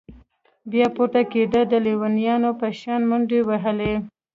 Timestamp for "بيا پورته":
0.71-1.21